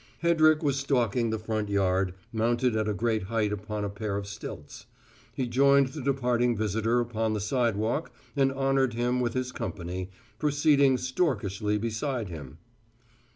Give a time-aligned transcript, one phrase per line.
[0.23, 4.25] Hedrick was stalking the front yard, mounted at a great height upon a pair of
[4.25, 4.87] stilts.
[5.35, 10.09] He joined the departing visitor upon the sidewalk and honoured him with his company,
[10.39, 12.57] proceeding storkishly beside him.